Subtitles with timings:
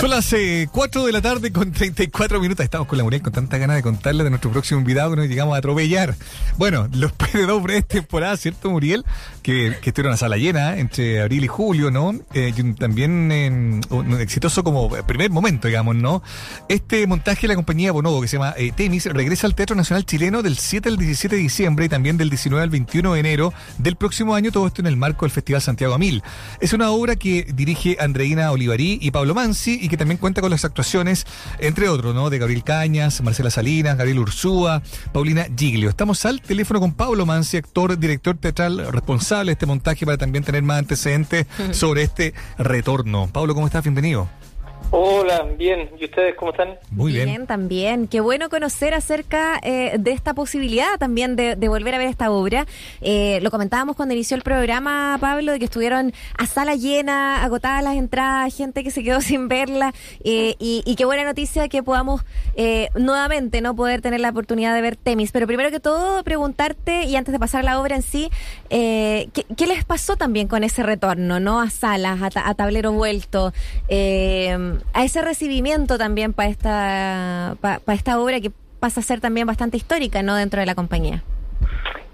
[0.00, 0.34] Son las
[0.72, 2.64] 4 de la tarde con 34 minutos.
[2.64, 5.28] Estamos con la Muriel con tanta ganas de contarle de nuestro próximo invitado que nos
[5.28, 6.16] llegamos a atropellar.
[6.56, 9.04] Bueno, los PD2 breves temporada, ¿cierto, Muriel?
[9.42, 12.14] Que, que estuvieron a sala llena entre abril y julio, ¿no?
[12.32, 16.22] Eh, también eh, un exitoso como primer momento, digamos, ¿no?
[16.70, 20.06] Este montaje de la compañía Bonobo, que se llama eh, Temis, regresa al Teatro Nacional
[20.06, 23.52] Chileno del 7 al 17 de diciembre y también del 19 al 21 de enero
[23.76, 26.22] del próximo año, todo esto en el marco del Festival Santiago Mil.
[26.58, 30.50] Es una obra que dirige Andreina Olivarí y Pablo Mansi y que también cuenta con
[30.50, 31.26] las actuaciones,
[31.58, 32.30] entre otros, ¿no?
[32.30, 34.82] De Gabriel Cañas, Marcela Salinas, Gabriel Ursúa,
[35.12, 35.90] Paulina Giglio.
[35.90, 40.44] Estamos al teléfono con Pablo Mansi, actor, director teatral responsable de este montaje para también
[40.44, 43.28] tener más antecedentes sobre este retorno.
[43.32, 43.82] Pablo, ¿cómo estás?
[43.82, 44.39] Bienvenido.
[44.92, 45.88] Hola, bien.
[46.00, 46.76] ¿Y ustedes cómo están?
[46.90, 47.26] Muy bien.
[47.26, 48.08] Bien, también.
[48.08, 52.66] Qué bueno conocer acerca eh, de esta posibilidad también de, volver a ver esta obra.
[53.00, 57.84] Eh, lo comentábamos cuando inició el programa, Pablo, de que estuvieron a sala llena, agotadas
[57.84, 59.94] las entradas, gente que se quedó sin verla.
[60.24, 62.22] Eh, y, qué buena noticia que podamos
[62.94, 65.30] nuevamente no poder tener la oportunidad de ver Temis.
[65.30, 68.28] Pero primero que todo, preguntarte, y antes de pasar la obra en sí,
[68.68, 73.52] ¿qué, les pasó también con ese retorno, no a salas, a, a tablero vuelto?
[74.92, 79.76] A ese recibimiento también para esta, para esta obra que pasa a ser también bastante
[79.76, 81.22] histórica no dentro de la compañía.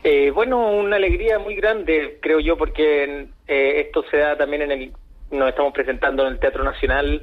[0.05, 4.71] Eh, bueno, una alegría muy grande, creo yo, porque eh, esto se da también en
[4.71, 4.93] el,
[5.31, 7.23] nos estamos presentando en el Teatro Nacional,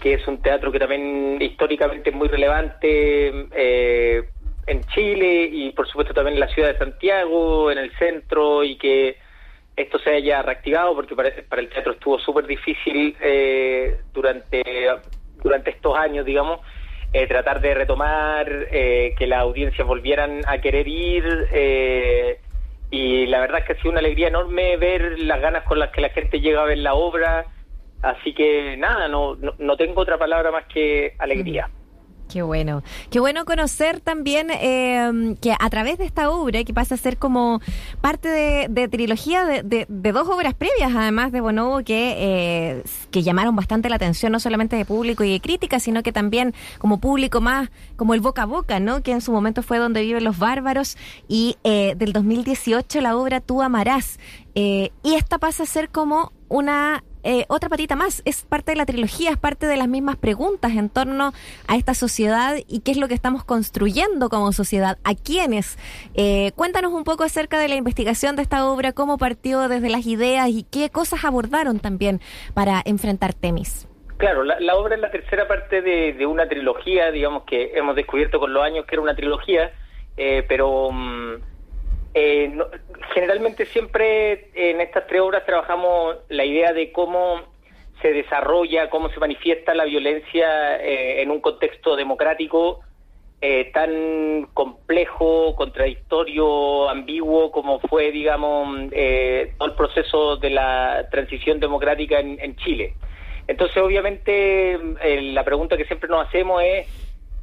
[0.00, 4.24] que es un teatro que también históricamente es muy relevante eh,
[4.66, 8.76] en Chile y por supuesto también en la ciudad de Santiago, en el centro y
[8.76, 9.16] que
[9.76, 14.62] esto se haya reactivado porque para, para el teatro estuvo súper difícil eh, durante,
[15.42, 16.60] durante estos años, digamos,
[17.12, 21.48] eh, tratar de retomar, eh, que las audiencias volvieran a querer ir.
[22.90, 25.90] y la verdad es que ha sido una alegría enorme ver las ganas con las
[25.90, 27.46] que la gente llega a ver la obra.
[28.02, 31.70] Así que nada, no, no, no tengo otra palabra más que alegría.
[32.30, 32.82] Qué bueno.
[33.10, 37.16] Qué bueno conocer también eh, que a través de esta obra, que pasa a ser
[37.16, 37.60] como
[38.00, 43.88] parte de, trilogía de, dos obras previas, además de Bonobo, que, eh, que llamaron bastante
[43.88, 47.70] la atención, no solamente de público y de crítica, sino que también como público más,
[47.96, 49.02] como el boca a boca, ¿no?
[49.02, 50.96] Que en su momento fue donde viven los bárbaros.
[51.26, 54.18] Y eh, del 2018 la obra Tú amarás.
[54.54, 58.86] y esta pasa a ser como una eh, otra patita más, es parte de la
[58.86, 61.32] trilogía, es parte de las mismas preguntas en torno
[61.66, 65.78] a esta sociedad y qué es lo que estamos construyendo como sociedad, a quiénes.
[66.14, 70.06] Eh, cuéntanos un poco acerca de la investigación de esta obra, cómo partió desde las
[70.06, 72.20] ideas y qué cosas abordaron también
[72.54, 73.86] para enfrentar Temis.
[74.16, 78.52] Claro, la, obra es la tercera parte de, una trilogía, digamos que hemos descubierto con
[78.52, 79.72] los años que era una trilogía,
[80.16, 80.90] eh, pero...
[80.92, 81.49] Mm,
[82.14, 82.52] eh,
[83.14, 87.40] generalmente siempre en estas tres obras trabajamos la idea de cómo
[88.02, 92.80] se desarrolla, cómo se manifiesta la violencia eh, en un contexto democrático
[93.42, 101.60] eh, tan complejo, contradictorio, ambiguo como fue, digamos, eh, todo el proceso de la transición
[101.60, 102.94] democrática en, en Chile.
[103.46, 104.78] Entonces, obviamente,
[105.32, 106.86] la pregunta que siempre nos hacemos es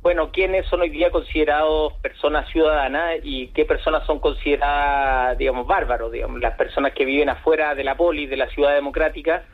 [0.01, 6.11] bueno, quiénes son hoy día considerados personas ciudadanas y qué personas son consideradas, digamos, bárbaros,
[6.11, 9.45] digamos, las personas que viven afuera de la poli, de la ciudad democrática.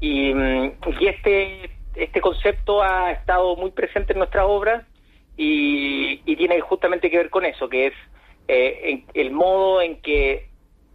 [0.00, 4.86] Y, mm, y este, este concepto ha estado muy presente en nuestra obra
[5.36, 7.94] y, tiene justamente que ver con eso, que es
[8.48, 10.48] eh, el modo en que,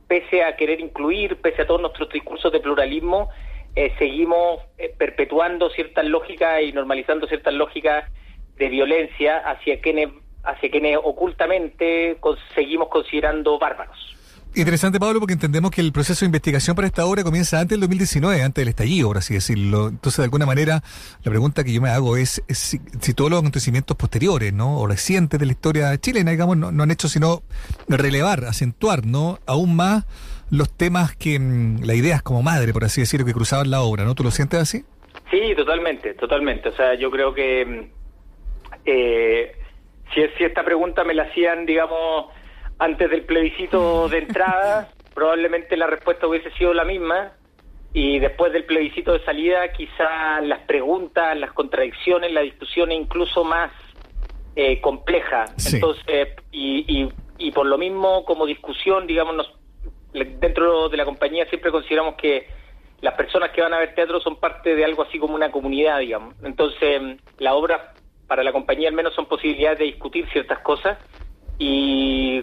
[0.07, 3.29] pese a querer incluir, pese a todos nuestros discursos de pluralismo,
[3.75, 8.11] eh, seguimos eh, perpetuando ciertas lógicas y normalizando ciertas lógicas
[8.59, 10.09] de violencia hacia quienes,
[10.43, 12.17] hacia quienes ocultamente
[12.53, 14.09] seguimos considerando bárbaros.
[14.55, 17.81] Interesante, Pablo, porque entendemos que el proceso de investigación para esta obra comienza antes del
[17.81, 19.89] 2019, antes del estallido, por así decirlo.
[19.89, 20.81] Entonces, de alguna manera,
[21.23, 22.79] la pregunta que yo me hago es, si,
[23.13, 24.79] todos los acontecimientos posteriores, ¿no?
[24.79, 27.43] O recientes de la historia chilena, digamos, no, han hecho sino
[27.87, 29.37] relevar, acentuar, ¿no?
[29.45, 30.05] Aún más
[30.49, 33.81] los temas que, mm, la idea es como madre, por así decirlo, que cruzaban la
[33.81, 34.15] obra, ¿no?
[34.15, 34.83] ¿Tú lo sientes así?
[35.29, 36.69] Sí, totalmente, totalmente.
[36.69, 37.98] O sea, yo creo que mm,
[38.85, 39.55] eh,
[40.13, 42.27] si, si esta pregunta me la hacían, digamos,
[42.79, 47.33] antes del plebiscito de entrada, probablemente la respuesta hubiese sido la misma.
[47.91, 53.71] Y después del plebiscito de salida, quizá las preguntas, las contradicciones, la discusión incluso más
[54.55, 55.45] eh, compleja.
[55.73, 57.09] Entonces, y,
[57.39, 59.51] y, por lo mismo, como discusión, digamos,
[60.13, 62.47] dentro de la compañía siempre consideramos que
[63.01, 65.99] las personas que van a ver teatro son parte de algo así como una comunidad,
[65.99, 66.35] digamos.
[66.43, 67.01] Entonces,
[67.39, 67.93] la obra
[68.29, 70.97] para la compañía al menos son posibilidades de discutir ciertas cosas
[71.57, 72.41] y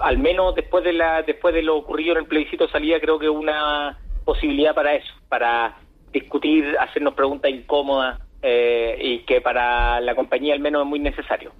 [0.00, 3.28] al menos después de la después de lo ocurrido en el plebiscito salida creo que
[3.28, 5.76] una posibilidad para eso, para
[6.12, 11.52] discutir, hacernos preguntas incómodas eh, y que para la compañía al menos es muy necesario.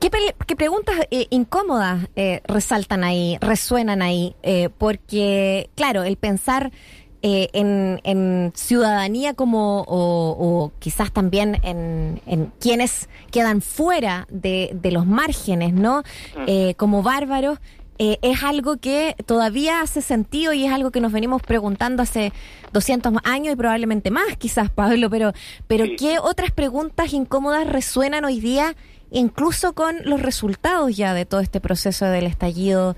[0.00, 4.34] ¿Qué, preguntas eh, incómodas eh, resaltan ahí, resuenan ahí?
[4.76, 6.72] Porque, claro, el pensar
[7.22, 14.70] eh, en, en ciudadanía como, o, o quizás también en, en quienes quedan fuera de,
[14.74, 16.02] de los márgenes, ¿no?
[16.46, 17.58] Eh, como bárbaros,
[17.98, 22.32] eh, es algo que todavía hace sentido y es algo que nos venimos preguntando hace
[22.72, 25.32] 200 años y probablemente más, quizás, Pablo, pero,
[25.68, 25.96] pero Sí.
[25.96, 28.74] ¿qué otras preguntas incómodas resuenan hoy día,
[29.12, 32.96] incluso con los resultados ya de todo este proceso del estallido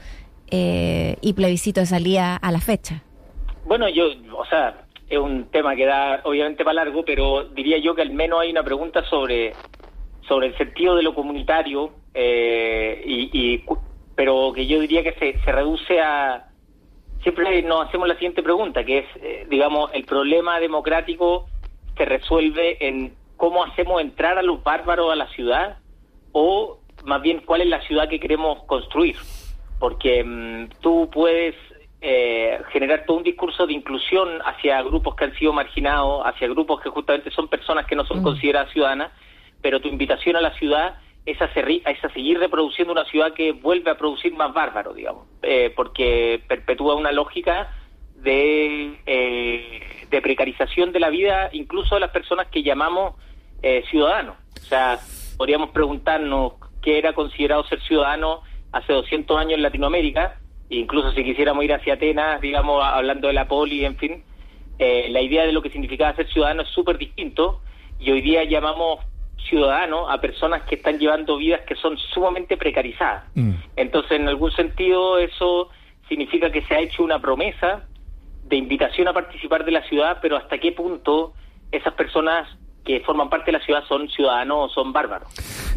[0.50, 3.02] eh, y plebiscito de salida a la fecha?
[3.64, 7.94] Bueno, yo, o sea, es un tema que da obviamente para largo, pero diría yo
[7.94, 9.54] que al menos hay una pregunta sobre,
[10.28, 13.64] sobre el sentido de lo comunitario, eh, y, y
[14.14, 16.48] pero que yo diría que se, se reduce a...
[17.22, 21.46] Siempre nos hacemos la siguiente pregunta, que es, eh, digamos, el problema democrático
[21.96, 25.78] se resuelve en cómo hacemos entrar a los bárbaros a la ciudad
[26.32, 29.16] o más bien cuál es la ciudad que queremos construir.
[29.78, 31.54] Porque mm, tú puedes
[32.06, 36.82] eh, generar todo un discurso de inclusión hacia grupos que han sido marginados, hacia grupos
[36.82, 38.22] que justamente son personas que no son Mm.
[38.24, 39.10] consideradas ciudadanas,
[39.62, 43.32] pero tu invitación a la ciudad es a, serri- es a seguir reproduciendo una ciudad
[43.32, 47.70] que vuelve a producir más bárbaros, digamos, eh, porque perpetúa una lógica
[48.16, 49.80] de, eh,
[50.10, 53.14] de precarización de la vida, incluso de las personas que llamamos
[53.62, 54.36] eh, ciudadanos.
[54.62, 54.98] O sea,
[55.38, 56.52] podríamos preguntarnos
[56.82, 58.42] qué era considerado ser ciudadano
[58.72, 60.36] hace 200 años en Latinoamérica,
[60.70, 64.22] incluso si quisiéramos ir hacia Atenas, digamos, hablando de la poli, en fin,
[64.78, 67.60] eh, la idea de lo que significaba ser ciudadano es súper distinto
[68.00, 69.00] y hoy día llamamos
[69.48, 73.24] ciudadanos a personas que están llevando vidas que son sumamente precarizadas.
[73.34, 73.52] Mm.
[73.76, 75.68] Entonces, en algún sentido, eso
[76.08, 77.84] significa que se ha hecho una promesa
[78.44, 81.34] de invitación a participar de la ciudad, pero hasta qué punto
[81.72, 82.48] esas personas
[82.84, 85.28] que forman parte de la ciudad son ciudadanos o son bárbaros.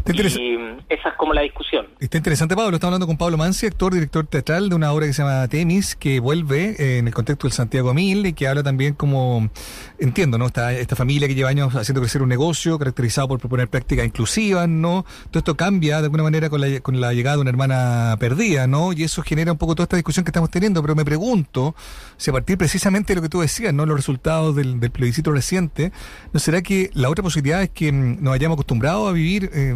[0.06, 1.86] Y mm, esa es como la discusión.
[2.00, 2.76] Está interesante, Pablo.
[2.76, 5.96] Estamos hablando con Pablo Mansi, actor, director teatral de una obra que se llama Temis,
[5.96, 9.50] que vuelve eh, en el contexto del Santiago Mil y que habla también como,
[9.98, 10.46] entiendo, ¿no?
[10.46, 14.68] Esta, esta familia que lleva años haciendo crecer un negocio caracterizado por proponer prácticas inclusivas,
[14.68, 15.04] ¿no?
[15.30, 18.66] Todo esto cambia de alguna manera con la, con la llegada de una hermana perdida,
[18.66, 18.92] ¿no?
[18.92, 20.82] Y eso genera un poco toda esta discusión que estamos teniendo.
[20.82, 21.74] Pero me pregunto
[22.16, 23.86] si a partir precisamente de lo que tú decías, ¿no?
[23.86, 25.92] Los resultados del, del plebiscito reciente,
[26.32, 29.74] ¿no será que la otra posibilidad es que mm, nos hayamos acostumbrado a vivir eh,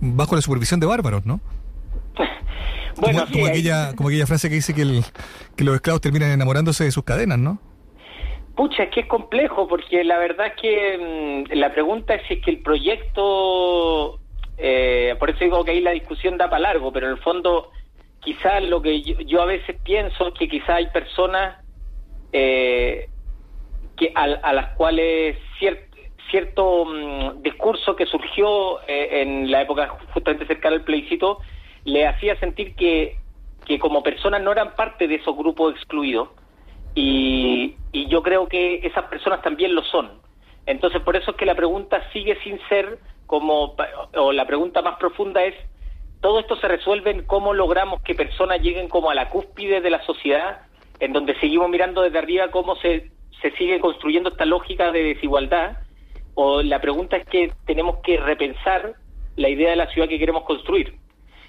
[0.00, 1.40] bajo la supervisión de bárbaros, ¿no?
[2.96, 5.02] Bueno, como, sí, como hay- aquella, como aquella frase que dice que, el,
[5.56, 7.58] que los esclavos terminan enamorándose de sus cadenas, ¿no?
[8.54, 12.34] Pucha, es que es complejo, porque la verdad es que mm, la pregunta es si
[12.34, 14.18] es que el proyecto,
[14.58, 17.70] eh, por eso digo que ahí la discusión da para largo, pero en el fondo
[18.20, 21.56] quizás lo que yo, yo a veces pienso es que quizás hay personas
[22.32, 23.08] eh,
[23.96, 25.86] que a, a las cuales cier-
[26.30, 31.38] cierto mm, discurso que surgió eh, en la época justamente cercana al plebiscito
[31.84, 33.16] le hacía sentir que,
[33.64, 36.28] que como personas no eran parte de esos grupos excluidos
[36.94, 40.10] y, y yo creo que esas personas también lo son.
[40.66, 43.74] Entonces, por eso es que la pregunta sigue sin ser como,
[44.14, 45.54] o la pregunta más profunda es,
[46.20, 49.90] todo esto se resuelve en cómo logramos que personas lleguen como a la cúspide de
[49.90, 50.60] la sociedad,
[51.00, 53.10] en donde seguimos mirando desde arriba cómo se,
[53.40, 55.78] se sigue construyendo esta lógica de desigualdad,
[56.34, 58.94] o la pregunta es que tenemos que repensar
[59.36, 60.94] la idea de la ciudad que queremos construir.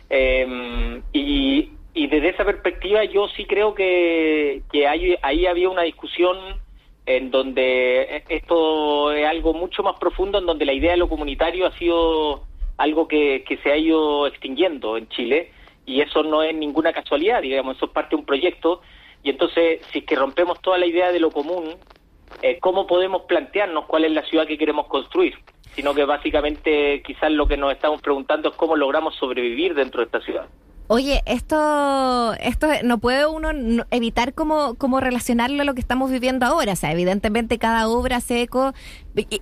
[0.09, 5.83] Eh, y, y desde esa perspectiva yo sí creo que, que hay, ahí había una
[5.83, 6.37] discusión
[7.05, 11.67] en donde esto es algo mucho más profundo, en donde la idea de lo comunitario
[11.67, 12.43] ha sido
[12.77, 15.51] algo que, que se ha ido extinguiendo en Chile
[15.85, 18.81] y eso no es ninguna casualidad, digamos, eso es parte de un proyecto
[19.21, 21.75] y entonces si es que rompemos toda la idea de lo común,
[22.41, 25.33] eh, ¿cómo podemos plantearnos cuál es la ciudad que queremos construir?
[25.75, 30.05] Sino que básicamente quizás lo que nos estamos preguntando es cómo logramos sobrevivir dentro de
[30.05, 30.45] esta ciudad.
[30.87, 36.11] Oye, esto, esto no puede uno no- evitar cómo, cómo relacionarlo a lo que estamos
[36.11, 36.73] viviendo ahora.
[36.73, 38.73] O sea, evidentemente cada obra hace eco.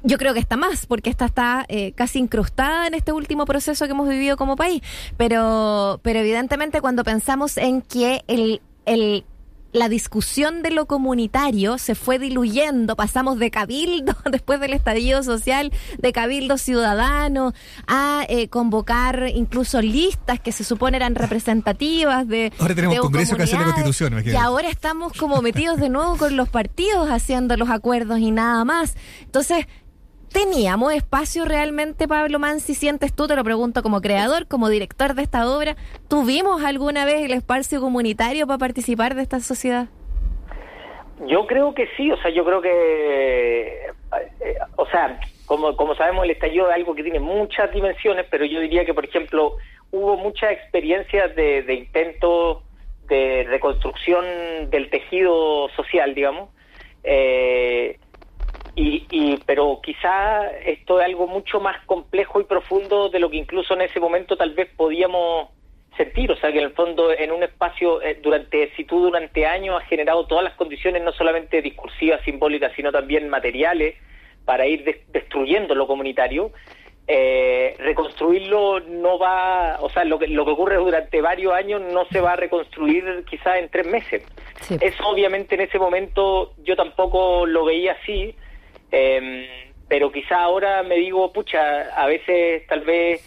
[0.03, 3.85] Yo creo que está más, porque esta está eh, casi incrustada en este último proceso
[3.85, 4.81] que hemos vivido como país.
[5.17, 9.25] Pero, pero evidentemente cuando pensamos en que el, el
[9.71, 15.71] la discusión de lo comunitario se fue diluyendo, pasamos de cabildo después del estallido social,
[15.97, 17.53] de cabildo ciudadano,
[17.87, 22.51] a eh, convocar incluso listas que se supone eran representativas de...
[22.59, 26.17] Ahora tenemos de congreso que hace la constitución, Y ahora estamos como metidos de nuevo
[26.17, 28.95] con los partidos haciendo los acuerdos y nada más.
[29.21, 29.67] Entonces,
[30.31, 32.73] ¿Teníamos espacio realmente, Pablo Mansi?
[32.73, 33.27] ¿Sientes tú?
[33.27, 35.75] Te lo pregunto como creador, como director de esta obra.
[36.07, 39.87] ¿Tuvimos alguna vez el espacio comunitario para participar de esta sociedad?
[41.27, 43.85] Yo creo que sí, o sea, yo creo que,
[44.39, 48.45] eh, o sea, como, como sabemos, el estallido es algo que tiene muchas dimensiones, pero
[48.45, 49.57] yo diría que, por ejemplo,
[49.91, 52.63] hubo muchas experiencias de, de intentos
[53.07, 54.23] de reconstrucción
[54.69, 56.49] del tejido social, digamos.
[57.03, 57.99] Eh,
[58.75, 63.37] y, y, pero quizá esto es algo mucho más complejo y profundo de lo que
[63.37, 65.49] incluso en ese momento tal vez podíamos
[65.97, 69.45] sentir, o sea que en el fondo en un espacio eh, durante si tú durante
[69.45, 73.95] años has generado todas las condiciones no solamente discursivas, simbólicas, sino también materiales
[74.45, 76.51] para ir de destruyendo lo comunitario,
[77.07, 82.05] eh, reconstruirlo no va, o sea, lo que, lo que ocurre durante varios años no
[82.05, 84.23] se va a reconstruir quizás en tres meses.
[84.61, 84.77] Sí.
[84.79, 88.33] Eso obviamente en ese momento yo tampoco lo veía así,
[88.91, 93.21] eh, pero quizá ahora me digo, pucha, a veces tal vez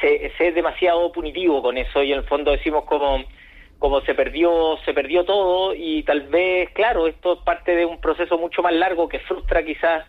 [0.00, 3.24] se, se, es demasiado punitivo con eso y en el fondo decimos como
[3.78, 8.00] como se perdió se perdió todo y tal vez claro esto es parte de un
[8.00, 10.06] proceso mucho más largo que frustra quizás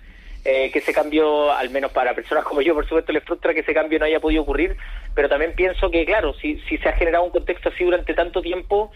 [0.49, 3.59] eh, que ese cambio, al menos para personas como yo, por supuesto, les frustra que
[3.59, 4.77] ese cambio no haya podido ocurrir,
[5.13, 8.41] pero también pienso que, claro, si, si se ha generado un contexto así durante tanto
[8.41, 8.89] tiempo,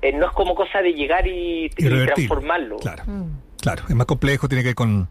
[0.00, 2.76] eh, no es como cosa de llegar y, y transformarlo.
[2.76, 3.02] Claro,
[3.60, 5.08] claro, es más complejo, tiene que ver con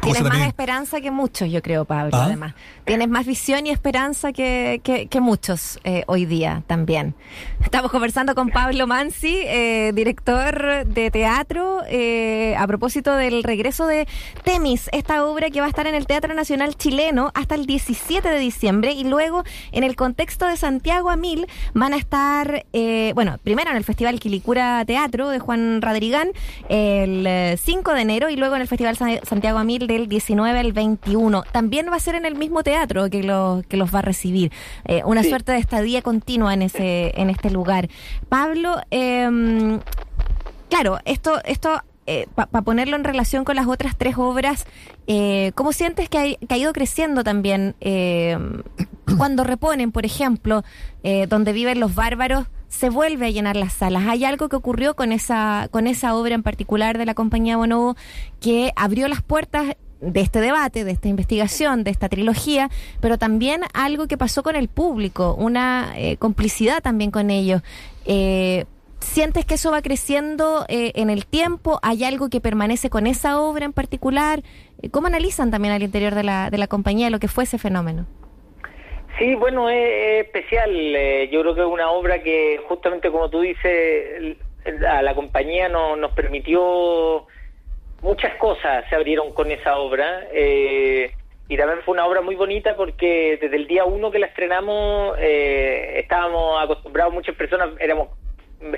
[0.00, 0.48] Tienes más también?
[0.48, 2.24] esperanza que muchos, yo creo, Pablo, ¿Ah?
[2.24, 2.54] además.
[2.84, 7.14] Tienes más visión y esperanza que, que, que muchos eh, hoy día también.
[7.62, 14.06] Estamos conversando con Pablo Mansi, eh, director de teatro, eh, a propósito del regreso de
[14.44, 18.28] Temis, esta obra que va a estar en el Teatro Nacional Chileno hasta el 17
[18.28, 22.66] de diciembre y luego en el contexto de Santiago a Mil van a estar,
[23.14, 26.30] bueno, primero en el Festival Quilicura Teatro de Juan Radrigán
[26.68, 30.72] el 5 de enero y luego en el Festival Santiago a Mil del 19 al
[30.72, 31.42] 21.
[31.52, 34.50] También va a ser en el mismo teatro que, lo, que los va a recibir.
[34.84, 35.28] Eh, una sí.
[35.28, 37.88] suerte de estadía continua en, ese, en este lugar.
[38.28, 39.78] Pablo, eh,
[40.70, 44.64] claro, esto, esto eh, para pa ponerlo en relación con las otras tres obras,
[45.08, 48.38] eh, ¿cómo sientes que, hay, que, ha ido creciendo también eh,
[49.18, 50.62] cuando reponen, por ejemplo,
[51.02, 52.46] eh, donde viven los bárbaros?
[52.68, 54.06] Se vuelve a llenar las salas.
[54.06, 57.96] Hay algo que ocurrió con esa, con esa obra en particular de la compañía Bonobo
[58.40, 62.70] que abrió las puertas de este debate, de esta investigación, de esta trilogía,
[63.00, 67.62] pero también algo que pasó con el público, una eh, complicidad también con ellos.
[68.04, 68.66] Eh,
[69.00, 71.78] ¿Sientes que eso va creciendo eh, en el tiempo?
[71.82, 74.42] ¿Hay algo que permanece con esa obra en particular?
[74.90, 78.06] ¿Cómo analizan también al interior de la, de la compañía lo que fue ese fenómeno?
[79.18, 80.70] Sí, bueno, es, es especial.
[80.70, 84.36] Eh, yo creo que es una obra que justamente como tú dices,
[84.88, 87.26] a la compañía no, nos permitió
[88.02, 90.26] muchas cosas se abrieron con esa obra.
[90.32, 91.10] Eh,
[91.48, 95.16] y también fue una obra muy bonita porque desde el día uno que la estrenamos
[95.20, 98.08] eh, estábamos acostumbrados, muchas personas éramos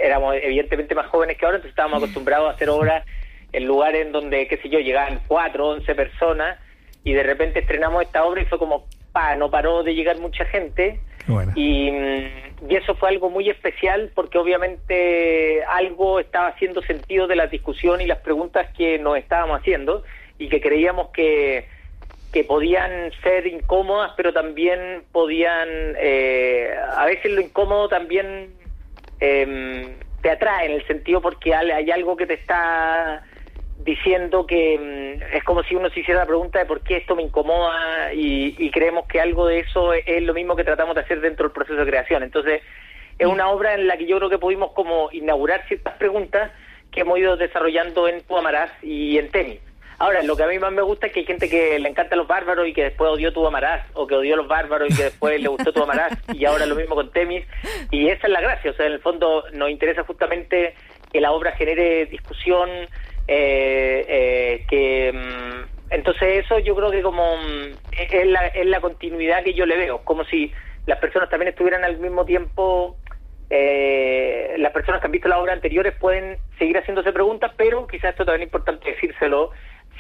[0.01, 3.07] éramos evidentemente más jóvenes que ahora, entonces estábamos acostumbrados a hacer obras
[3.53, 6.59] en lugares en donde, qué sé yo, llegaban cuatro, once personas
[7.05, 10.45] y de repente estrenamos esta obra y fue como, pa, no paró de llegar mucha
[10.45, 11.01] gente.
[11.27, 11.53] Bueno.
[11.55, 17.47] Y, y, eso fue algo muy especial porque obviamente algo estaba haciendo sentido de la
[17.47, 20.05] discusión y las preguntas que nos estábamos haciendo
[20.39, 21.67] y que creíamos que,
[22.33, 28.55] que podían ser incómodas, pero también podían, eh, a veces lo incómodo también
[29.21, 33.23] eh, te atrae en el sentido porque hay algo que te está
[33.85, 37.15] diciendo que mm, es como si uno se hiciera la pregunta de por qué esto
[37.15, 41.03] me incomoda y, y, creemos que algo de eso es, lo mismo que tratamos de
[41.03, 42.23] hacer dentro del proceso de creación.
[42.23, 42.63] Entonces,
[43.19, 46.51] es una obra en la que yo creo que pudimos como inaugurar ciertas preguntas
[46.91, 49.61] que hemos ido desarrollando en Tu Amarás y en Tenis.
[50.01, 52.15] Ahora, lo que a mí más me gusta es que hay gente que le encanta
[52.15, 54.91] a los bárbaros y que después odió Tu Amarás, o que odió a los bárbaros
[54.91, 57.45] y que después le gustó Tu Amarás, y ahora lo mismo con Temis.
[57.91, 60.75] Y esa es la gracia, o sea, en el fondo nos interesa justamente
[61.13, 62.69] que la obra genere discusión,
[63.29, 68.81] eh, eh, que mm, entonces eso yo creo que como mm, es la, es la
[68.81, 70.53] continuidad que yo le veo, como si
[70.87, 72.97] las personas también estuvieran al mismo tiempo,
[73.51, 78.11] eh, las personas que han visto las obras anteriores pueden seguir haciéndose preguntas, pero quizás
[78.13, 79.51] esto también es importante decírselo,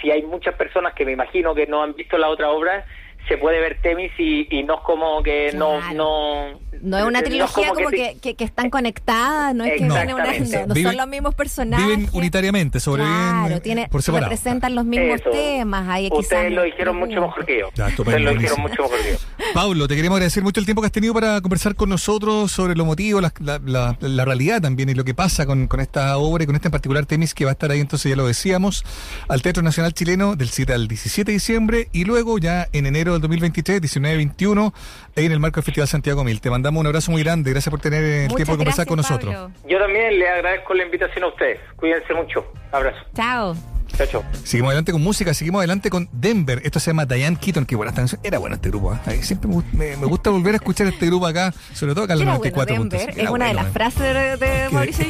[0.01, 2.87] si hay muchas personas que me imagino que no han visto la otra obra,
[3.29, 5.81] se puede ver Temis y, y no es como que claro.
[5.81, 9.55] no, no no es una trilogía no es como, como que, que, que, están conectadas,
[9.55, 11.87] no es que una, no, no viven, son los mismos personajes.
[11.87, 14.31] Viven unitariamente, sobreviven claro, tiene, por separado.
[14.31, 15.31] representan los mismos Eso.
[15.31, 15.89] temas.
[15.89, 17.71] Hay Ustedes lo dijeron mucho mejor que yo.
[17.75, 19.19] Ya, Ustedes lo dijeron mucho mejor que yo.
[19.55, 22.75] Pablo, te queremos agradecer mucho el tiempo que has tenido para conversar con nosotros sobre
[22.75, 26.17] lo motivo, la, la, la, la realidad también y lo que pasa con, con, esta
[26.19, 28.27] obra y con esta en particular Temis que va a estar ahí, entonces ya lo
[28.27, 28.85] decíamos,
[29.29, 33.18] al Teatro Nacional Chileno del 7 al 17 de diciembre y luego ya en enero
[33.21, 34.73] del 2023, 19-21,
[35.17, 36.41] en el marco del Festival Santiago Mil.
[36.41, 38.87] Te mandamos un abrazo muy grande gracias por tener el Muchas tiempo de conversar gracias,
[38.87, 39.53] con nosotros.
[39.69, 41.59] Yo también le agradezco la invitación a ustedes.
[41.77, 42.45] Cuídense mucho.
[42.73, 42.99] Abrazo.
[43.15, 43.57] Chao.
[43.97, 44.25] Chao, chao.
[44.45, 46.61] Seguimos adelante con música, seguimos adelante con Denver.
[46.63, 48.21] Esto se llama Diane Keaton, que buena esta canción.
[48.23, 48.93] Era bueno este grupo.
[49.07, 49.23] ¿eh?
[49.23, 52.13] Siempre me, gust- me- me gusta volver a escuchar este grupo acá, sobre todo acá
[52.13, 52.75] en el Era bueno, 94.
[52.99, 53.25] Denver.
[53.25, 55.05] Es una de las frases de, de Mauricio